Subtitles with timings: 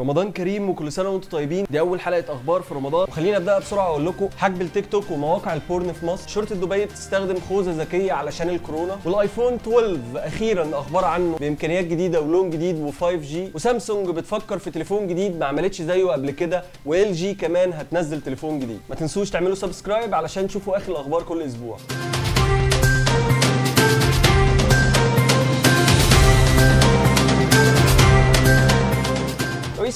[0.00, 1.66] رمضان كريم وكل سنة وأنتم طيبين.
[1.70, 3.08] دي أول حلقة أخبار في رمضان.
[3.08, 6.28] وخلينا أبدأ بسرعة أقول لكم حجب التيك توك ومواقع ال porn في مصر.
[6.28, 8.98] شرطة دبي بتستخدم خوذة ذكية علشان الكورونا.
[9.04, 13.50] والآيفون 12 أخيرا أخبار عنه بإمكانيات جديدة ولون جديد و5 G.
[13.54, 16.64] وسامسونج بتفكر في تليفون جديد ما عملتش زيه قبل كده.
[16.86, 18.80] وإل جي كمان هتنزل تليفون جديد.
[18.88, 21.76] ما تنسوش تعملوا subscribe علشان تشوفوا آخر الأخبار كل أسبوع.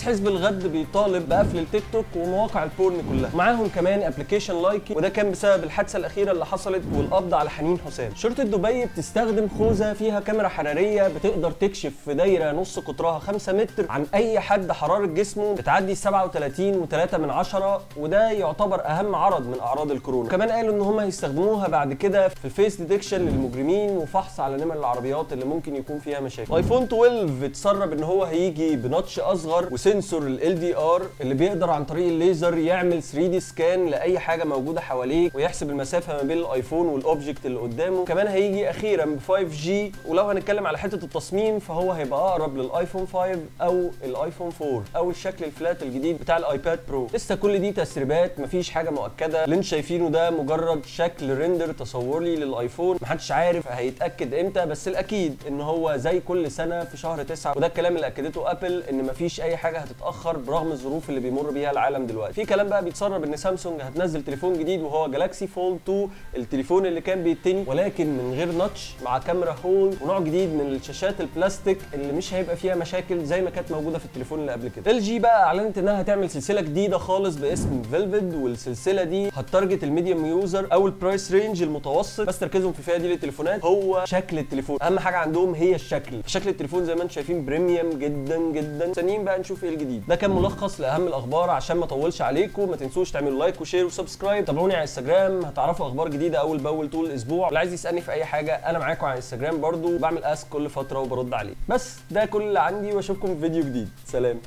[0.07, 3.31] حزب الغد بيطالب بقفل التيك توك ومواقع ال porn كلها.
[3.35, 8.15] معاهم كمان application لايكي وده كان بسبب الحادثة الأخيرة اللي حصلت والقبض على حنين حسام
[8.15, 13.87] شرطة دبي بتستخدم خوذة فيها كاميرا حرارية بتقدر تكشف في دايرة نص قطرها 5 متر
[13.89, 15.55] عن أي حد حراره جسمه.
[15.55, 20.29] بتعدي 37 و3 من عشرة وده يعتبر أهم عرض من أعراض الكورونا.
[20.29, 24.75] كمان قالوا إن هم هيستخدموها بعد كده في ال face detection للمجرمين وفحص على نمر
[24.79, 26.55] العربيات اللي ممكن يكون فيها مشاكل.
[26.55, 31.85] ايفون 12 اتسرب إن هو هيجي ب notch أصغر و sensor LiDAR اللي بيقدر عن
[31.85, 36.87] طريق الليزر يعمل 3 D scan لأي حاجة موجودة حواليك ويحسب المسافة ما بين الآيفون
[36.87, 38.05] وال object اللي قدامه.
[38.05, 43.07] كمان هيجي أخيرا ب 5 G ولو هنتكلم على حتة التصميم فهو هيبقى أقرب للآيفون
[43.13, 47.09] 5 أو الآيفون 4 أو الشكل ال flat الجديد بتاع الآيباد برو.
[47.15, 49.45] لسه كل دي تسريبات مفيش حاجة مؤكدة.
[49.45, 52.99] اللي أنتم شايفينه ده مجرد شكل render تصوري للآيفون.
[53.03, 57.67] محدش عارف هيتأكد إمتى بس الأكيد إن هو زي كل سنة في شهر 9 وده
[57.67, 62.07] الكلام اللي أكدته ابل إن مفيش أي حاجة هتتأخر برغم الظروف اللي بيمر بيها العالم
[62.07, 62.33] دلوقتي.
[62.35, 67.01] في كلام بقى بيتسرب إن سامسونج هتنزل تليفون جديد وهو جالاكسي فولد 2 التليفون اللي
[67.01, 72.13] كان بيتني ولكن من غير notch مع كاميرا hole ونوع جديد من الشاشات البلاستيك اللي
[72.13, 74.91] مش هيبقى فيها مشاكل زي ما كانت موجودة في التليفون اللي قبل كده.
[74.91, 79.85] ال جي بقى أعلنت إنها هتعمل سلسلة جديدة خالص باسم Velvet والسلسلة دي ه target
[79.85, 84.05] ال medium user أو ال price range المتوسط بس تركيزهم في فئة دي للتليفونات هو
[84.07, 84.79] شكل التليفون.
[84.83, 86.21] أهم حاجة عندهم هي الشكل.
[86.35, 88.93] شكل التليفون زي ما أنتم شايفين premium جدا جدا.
[88.93, 92.71] مستنيين بقى نشوف إيه الجديد ده كان ملخص لأهم الأخبار عشان ما أطولش عليكم.
[92.71, 94.45] ما تنسوش تعملوا like و share و subscribe.
[94.45, 95.45] تابعوني على إنستجرام.
[95.45, 97.49] هتعرفوا أخبار جديدة أول بأول طول الأسبوع.
[97.49, 99.99] اللي عايز يسألني في أي حاجة أنا معاكم على إنستجرام برضو.
[99.99, 101.55] بعمل ask كل فترة وبرد عليه.
[101.69, 103.89] بس ده كل اللي عندي وأشوفكم في فيديو جديد.
[104.07, 104.41] سلام.